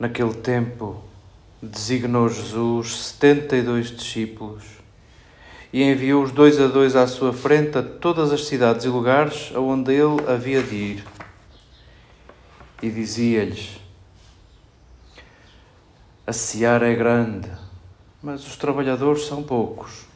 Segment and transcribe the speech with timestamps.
[0.00, 1.04] Naquele tempo,
[1.62, 4.64] designou Jesus setenta e dois discípulos
[5.70, 9.92] e enviou-os dois a dois à sua frente a todas as cidades e lugares aonde
[9.92, 11.04] ele havia de ir.
[12.82, 13.78] E dizia-lhes:
[16.26, 17.50] A seara é grande,
[18.22, 20.06] mas os trabalhadores são poucos.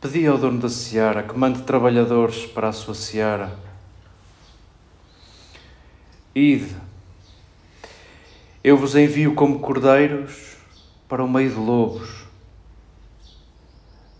[0.00, 3.56] Pedi ao dono da seara que mande trabalhadores para a sua seara.
[6.34, 6.74] Ide
[8.64, 10.56] eu vos envio como cordeiros
[11.08, 12.22] para o meio de lobos.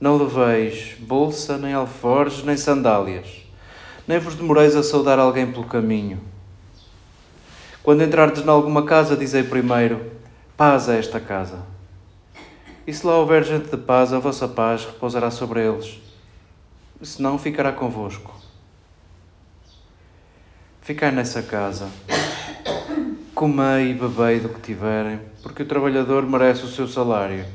[0.00, 3.46] Não leveis bolsa, nem alforjes, nem sandálias,
[4.06, 6.20] nem vos demoreis a saudar alguém pelo caminho.
[7.84, 10.10] Quando entrardes em alguma casa, dizei primeiro:
[10.56, 11.64] paz a esta casa.
[12.84, 16.00] E se lá houver gente de paz, a vossa paz repousará sobre eles.
[17.00, 18.34] Se não, ficará convosco.
[20.80, 21.88] Ficai nessa casa
[23.34, 27.46] Comei e bebei do que tiverem, porque o trabalhador merece o seu salário.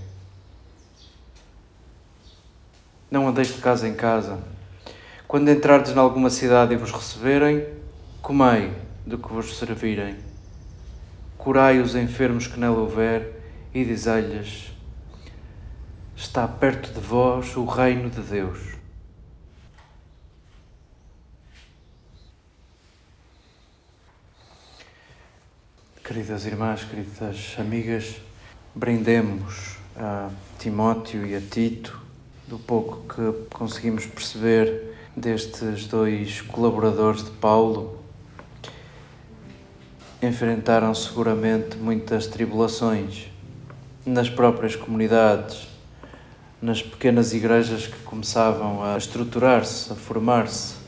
[3.11, 4.39] Não andeis de casa em casa.
[5.27, 7.65] Quando entrardes em alguma cidade e vos receberem,
[8.23, 8.73] comei
[9.05, 10.15] do que vos servirem.
[11.37, 13.39] Curai os enfermos que nela houver
[13.71, 14.71] e dizei-lhes:
[16.15, 18.76] Está perto de vós o reino de Deus.
[26.07, 28.15] Queridas irmãs, queridas amigas,
[28.73, 32.01] brindemos a Timóteo e a Tito
[32.47, 37.99] do pouco que conseguimos perceber destes dois colaboradores de Paulo.
[40.23, 43.27] Enfrentaram seguramente muitas tribulações
[44.05, 45.67] nas próprias comunidades,
[46.61, 50.86] nas pequenas igrejas que começavam a estruturar-se, a formar-se.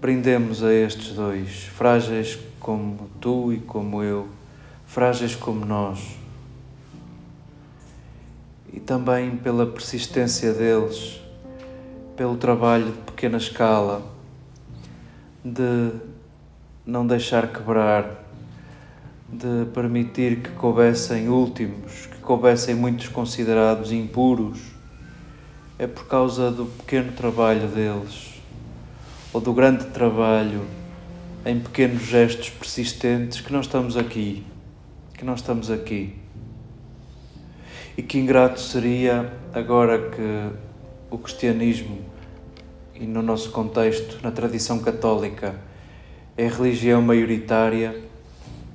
[0.00, 4.28] Brindemos a estes dois, frágeis como tu e como eu,
[4.86, 5.98] frágeis como nós.
[8.72, 11.20] E também pela persistência deles,
[12.16, 14.00] pelo trabalho de pequena escala,
[15.44, 15.90] de
[16.86, 18.24] não deixar quebrar,
[19.28, 24.60] de permitir que coubessem últimos, que coubessem muitos considerados impuros.
[25.76, 28.37] É por causa do pequeno trabalho deles,
[29.32, 30.64] ou do grande trabalho
[31.44, 34.44] em pequenos gestos persistentes que não estamos aqui,
[35.14, 36.14] que não estamos aqui.
[37.96, 40.56] E que ingrato seria agora que
[41.10, 41.98] o cristianismo
[42.94, 45.54] e no nosso contexto, na tradição católica,
[46.36, 48.00] é a religião maioritária,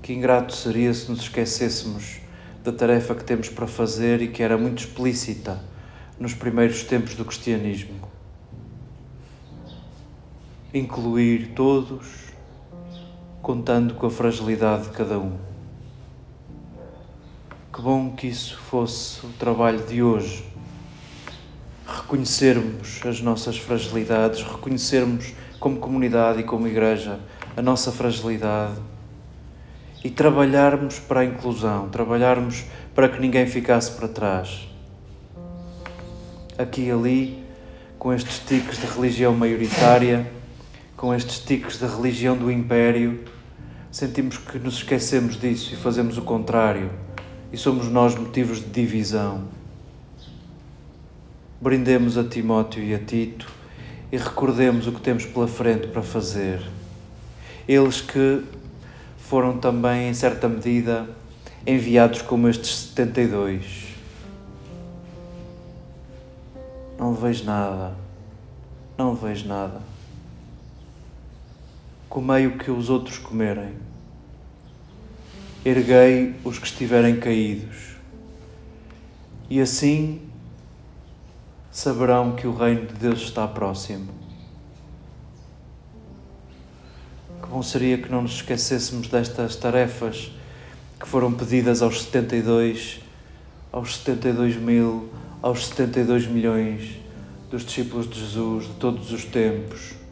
[0.01, 2.19] que ingrato seria se nos esquecêssemos
[2.63, 5.61] da tarefa que temos para fazer e que era muito explícita
[6.19, 8.12] nos primeiros tempos do cristianismo.
[10.73, 12.33] Incluir todos
[13.43, 15.37] contando com a fragilidade de cada um.
[17.71, 20.43] Que bom que isso fosse o trabalho de hoje.
[21.85, 27.19] Reconhecermos as nossas fragilidades, reconhecermos como comunidade e como igreja
[27.55, 28.81] a nossa fragilidade
[30.03, 32.65] e trabalharmos para a inclusão, trabalharmos
[32.95, 34.67] para que ninguém ficasse para trás.
[36.57, 37.43] Aqui e ali,
[37.99, 40.41] com estes tiques de religião maioritária,
[41.03, 43.25] com estes tiques de religião do império,
[43.91, 46.89] sentimos que nos esquecemos disso e fazemos o contrário,
[47.51, 49.43] e somos nós motivos de divisão.
[51.59, 53.51] Brindemos a Timóteo e a Tito
[54.13, 56.61] e recordemos o que temos pela frente para fazer.
[57.67, 58.41] Eles que
[59.17, 61.05] foram também, em certa medida,
[61.67, 63.93] enviados como estes 72.
[66.97, 67.93] Não vejo nada,
[68.97, 69.92] não vejo nada
[72.13, 73.73] comei o que os outros comerem.
[75.65, 77.95] Erguei os que estiverem caídos.
[79.49, 80.21] E assim
[81.71, 84.09] saberão que o reino de Deus está próximo.
[87.41, 90.31] Que bom seria que não nos esquecêssemos destas tarefas
[90.99, 93.01] que foram pedidas aos 72,
[93.71, 95.09] aos 72 mil,
[95.41, 96.95] aos 72 milhões
[97.49, 100.02] dos discípulos de Jesus de todos os tempos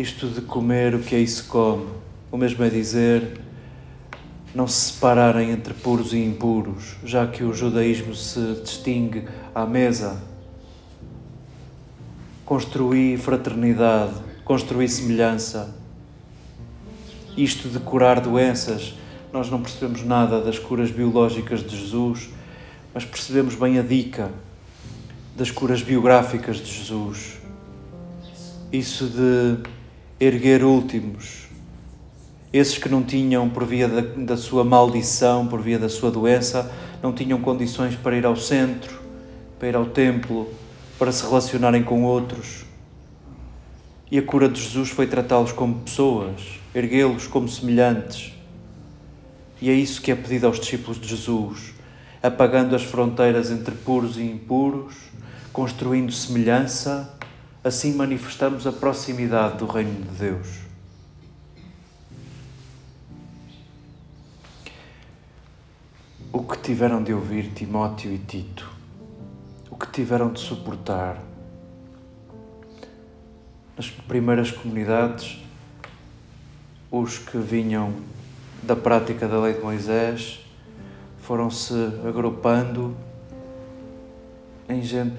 [0.00, 1.86] isto de comer o que aí se come,
[2.32, 3.40] o mesmo é dizer
[4.54, 10.20] não se separarem entre puros e impuros, já que o judaísmo se distingue à mesa.
[12.44, 14.14] Construir fraternidade,
[14.44, 15.72] construir semelhança.
[17.36, 18.94] Isto de curar doenças,
[19.32, 22.30] nós não percebemos nada das curas biológicas de Jesus,
[22.92, 24.32] mas percebemos bem a dica
[25.36, 27.38] das curas biográficas de Jesus.
[28.72, 29.79] Isso de
[30.20, 31.48] erguer últimos,
[32.52, 36.70] Esses que não tinham, por via da, da sua maldição, por via da sua doença,
[37.02, 39.00] não tinham condições para ir ao centro,
[39.58, 40.52] para ir ao templo,
[40.98, 42.64] para se relacionarem com outros.
[44.10, 48.34] E a cura de Jesus foi tratá-los como pessoas, erguê-los como semelhantes.
[49.62, 51.72] E é isso que é pedido aos discípulos de Jesus,
[52.22, 54.96] apagando as fronteiras entre puros e impuros,
[55.52, 57.08] construindo semelhança,
[57.62, 60.60] assim manifestamos a proximidade do Reino de Deus.
[66.32, 68.70] O que tiveram de ouvir Timóteo e Tito?
[69.70, 71.18] O que tiveram de suportar?
[73.76, 75.38] Nas primeiras comunidades,
[76.90, 77.94] os que vinham
[78.62, 80.40] da prática da lei de Moisés
[81.20, 81.74] foram-se
[82.06, 82.96] agrupando
[84.68, 85.16] em gente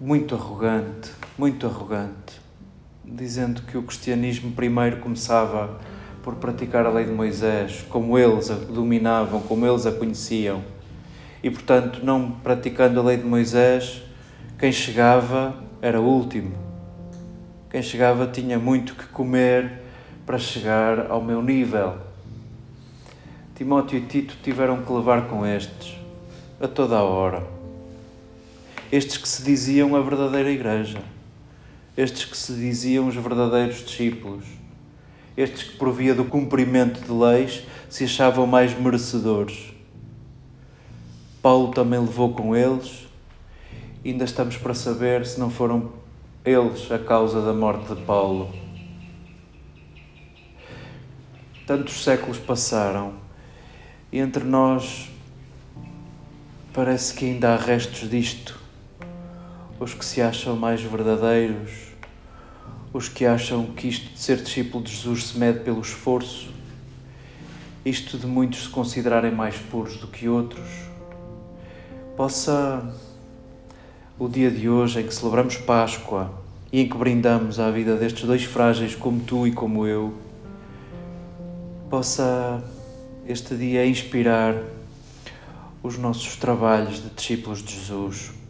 [0.00, 2.40] muito arrogante, muito arrogante,
[3.04, 5.78] dizendo que o cristianismo primeiro começava
[6.22, 10.62] por praticar a lei de Moisés, como eles a dominavam, como eles a conheciam.
[11.42, 14.02] E, portanto, não praticando a lei de Moisés,
[14.58, 16.54] quem chegava era o último.
[17.68, 19.80] Quem chegava tinha muito que comer
[20.24, 21.94] para chegar ao meu nível.
[23.56, 25.96] Timóteo e Tito tiveram que levar com estes
[26.60, 27.42] a toda a hora.
[28.92, 31.02] Estes que se diziam a verdadeira igreja,
[31.96, 34.44] estes que se diziam os verdadeiros discípulos,
[35.36, 39.72] estes que, por via do cumprimento de leis, se achavam mais merecedores.
[41.42, 43.08] Paulo também levou com eles,
[44.04, 45.92] ainda estamos para saber se não foram
[46.44, 48.52] eles a causa da morte de Paulo.
[51.66, 53.14] Tantos séculos passaram
[54.10, 55.10] e entre nós
[56.72, 58.61] parece que ainda há restos disto.
[59.82, 61.88] Os que se acham mais verdadeiros,
[62.92, 66.50] os que acham que isto de ser discípulo de Jesus se mede pelo esforço,
[67.84, 70.68] isto de muitos se considerarem mais puros do que outros,
[72.16, 72.94] possa
[74.20, 76.30] o dia de hoje em que celebramos Páscoa
[76.72, 80.14] e em que brindamos à vida destes dois frágeis como tu e como eu,
[81.90, 82.62] possa
[83.26, 84.54] este dia inspirar
[85.82, 88.41] os nossos trabalhos de discípulos de Jesus.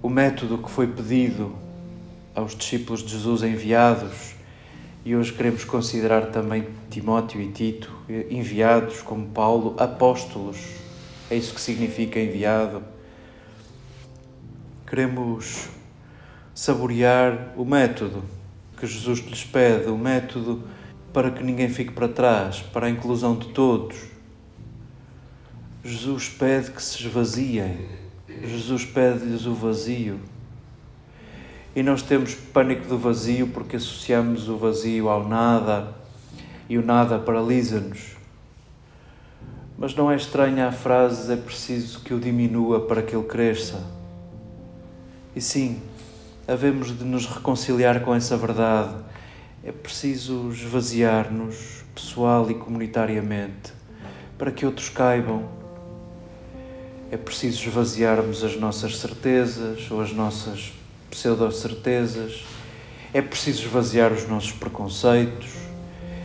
[0.00, 1.56] O método que foi pedido
[2.32, 4.36] aos discípulos de Jesus enviados,
[5.04, 7.92] e hoje queremos considerar também Timóteo e Tito,
[8.30, 10.58] enviados como Paulo, apóstolos,
[11.28, 12.82] é isso que significa enviado.
[14.86, 15.68] Queremos
[16.54, 18.22] saborear o método
[18.76, 20.62] que Jesus lhes pede, o método
[21.12, 23.96] para que ninguém fique para trás, para a inclusão de todos.
[25.82, 28.07] Jesus pede que se esvaziem,
[28.46, 30.20] Jesus pede-lhes o vazio.
[31.74, 35.94] E nós temos pânico do vazio porque associamos o vazio ao nada
[36.68, 38.16] e o nada paralisa-nos.
[39.78, 43.84] Mas não é estranha a frase: é preciso que o diminua para que ele cresça.
[45.36, 45.80] E sim,
[46.46, 49.08] havemos de nos reconciliar com essa verdade
[49.68, 53.72] é preciso esvaziar-nos, pessoal e comunitariamente,
[54.38, 55.57] para que outros caibam.
[57.10, 60.74] É preciso esvaziarmos as nossas certezas ou as nossas
[61.10, 62.44] pseudo-certezas.
[63.14, 65.48] É preciso esvaziar os nossos preconceitos.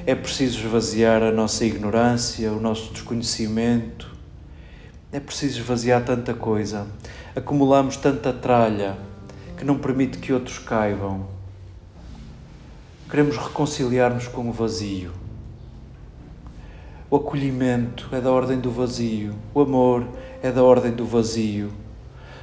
[0.06, 4.12] É preciso esvaziar a nossa ignorância, o nosso desconhecimento.
[5.10, 6.86] É preciso esvaziar tanta coisa.
[7.34, 8.98] Acumulamos tanta tralha
[9.56, 11.26] que não permite que outros caibam.
[13.10, 15.23] Queremos reconciliar-nos com o vazio.
[17.14, 19.36] O acolhimento é da ordem do vazio.
[19.54, 20.04] O amor
[20.42, 21.72] é da ordem do vazio.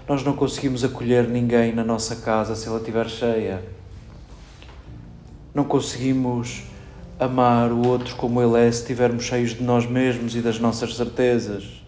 [0.06, 3.64] Nós não conseguimos acolher ninguém na nossa casa se ela estiver cheia.
[5.52, 6.62] Não conseguimos
[7.18, 10.94] amar o outro como ele é se estivermos cheios de nós mesmos e das nossas
[10.94, 11.82] certezas.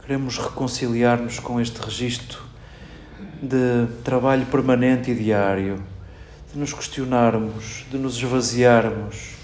[0.00, 2.42] Queremos reconciliar-nos com este registro
[3.42, 5.84] de trabalho permanente e diário
[6.50, 9.39] de nos questionarmos, de nos esvaziarmos,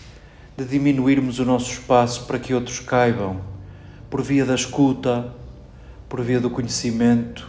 [0.56, 3.40] de diminuirmos o nosso espaço para que outros caibam,
[4.08, 5.32] por via da escuta,
[6.08, 7.48] por via do conhecimento,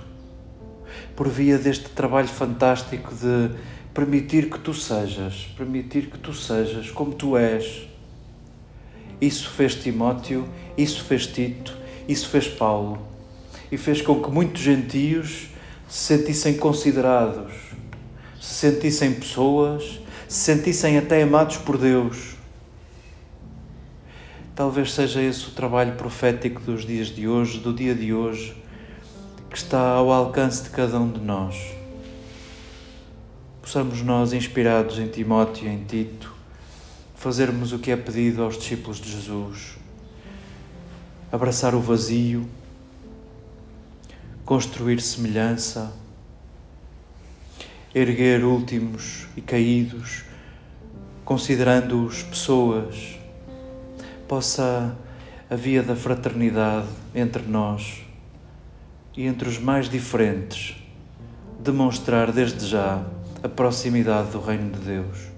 [1.16, 3.52] por via deste trabalho fantástico de
[3.94, 7.88] permitir que tu sejas, permitir que tu sejas como tu és.
[9.20, 10.48] Isso fez Timóteo,
[10.78, 11.76] isso fez Tito,
[12.08, 13.00] isso fez Paulo
[13.72, 15.48] e fez com que muitos gentios
[15.88, 17.68] se sentissem considerados
[18.48, 22.37] se sentissem pessoas, se sentissem até amados por Deus.
[24.58, 28.58] Talvez seja esse o trabalho profético dos dias de hoje, do dia de hoje,
[29.52, 31.76] que está ao alcance de cada um de nós.
[33.62, 36.34] Possamos nós, inspirados em Timóteo e em Tito,
[37.14, 39.78] fazermos o que é pedido aos discípulos de Jesus,
[41.32, 42.50] abraçar o vazio,
[44.44, 45.94] construir semelhança,
[47.94, 50.24] erguer últimos e caídos,
[51.24, 53.17] considerando-os pessoas,
[54.28, 54.96] possa
[55.50, 58.02] a via da fraternidade entre nós
[59.16, 60.76] e entre os mais diferentes
[61.60, 63.04] demonstrar desde já
[63.42, 65.37] a proximidade do Reino de Deus.